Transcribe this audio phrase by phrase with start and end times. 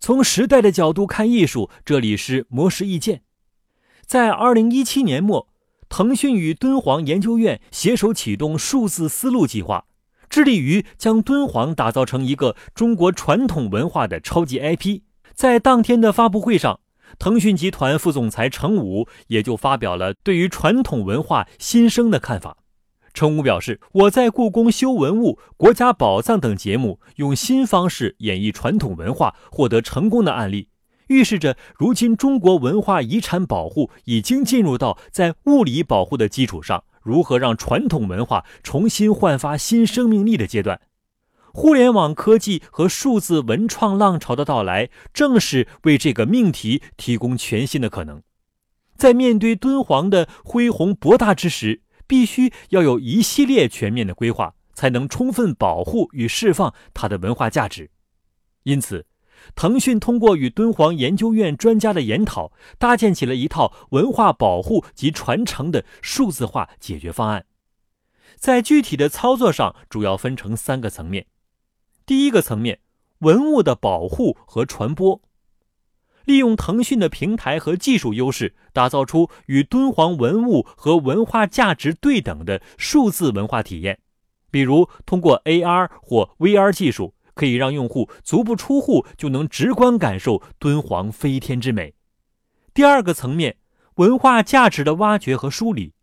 [0.00, 3.22] 从时代的角度看艺术，这里是魔石意见。
[4.06, 5.48] 在二零一七年末，
[5.88, 9.86] 腾讯与敦煌研究院携手启动数字丝路计划，
[10.30, 15.00] 致力于将敦煌打造成一个中国传统文化的超级 IP。
[15.34, 16.80] 在当天的发布会上，
[17.18, 22.56] 腾讯集团副总裁程武也就发表了对于传统文化新生的看法。
[23.18, 30.68] 陈武表示：“我在故宫修文物、国家宝藏等节目，用新方式演绎传统文化，获得成功的案例，
[31.08, 40.80] 预示着如今中国文化遗产保护已经进入到在物理保护的基础上，如何让传统文化重新焕发新生命力的阶段。
[41.52, 48.22] 互联网科技和数字文创浪潮的到来，正是为这个命题提供全新的可能。
[48.96, 57.90] 在面对敦煌的恢宏博大之时。”必须要有一系列全面的规划，才能充分保护与释放它的文化价值。
[58.64, 59.06] 因此，
[59.54, 67.46] 腾讯通过与敦煌研究院专家的研讨，搭建起了一套文化保护及传承的数字化解决方案。
[68.36, 71.26] 在具体的操作上，主要分成三个层面。
[72.04, 72.80] 第一个层面，
[73.20, 75.20] 文物的保护和传播。
[76.28, 84.00] 利用腾讯的平台和技术优势，打造出与敦煌文物和文化价值对等的数字文化体验。
[84.50, 91.94] 比如，通过 AR 或 VR 技术，可以让用户足不出户就能直观感受敦煌飞天之美。
[92.74, 93.56] 第二个层面，
[93.94, 95.94] 文化价值的挖掘和梳理，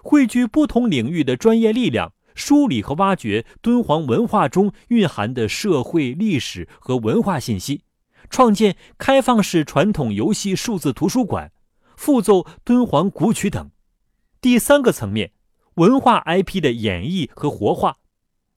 [0.00, 7.82] 汇聚不同领域的专业力量，梳理和挖掘敦煌文化中蕴含的社会历史和文化信息。
[8.28, 11.52] 创建开放式传统游戏数字图书馆，
[11.96, 13.70] 复奏敦煌古曲等。
[14.40, 15.32] 第三个层面，
[15.74, 17.96] 文化 IP 的演绎和活化，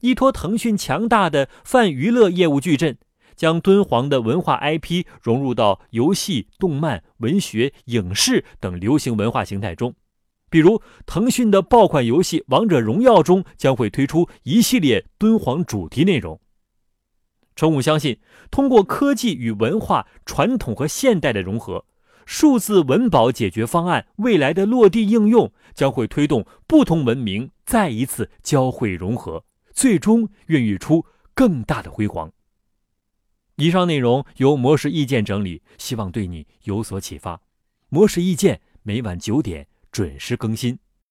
[0.01, 2.97] 依托腾讯强大的泛娱乐业务矩阵，
[3.35, 9.95] 将敦煌的文化 IP 融入到游戏、动漫、文学、影视等流行文化形态中。
[10.49, 16.39] 比如，腾讯的爆款游戏《王者荣耀》中将会推出一系列敦煌主题内容。
[17.59, 21.83] 程武相信，通过科技与文化、传统和现代的融合，
[22.25, 29.43] 数字文保解决方案未来的落地应用，将会推动不同文明再一次交汇融合，
[29.73, 32.31] 最终孕育出更大的辉煌。
[33.57, 37.41] 以上内容由模式意见整理，希望对你有所启发。
[37.89, 40.79] 模式意见每晚九点准时更新。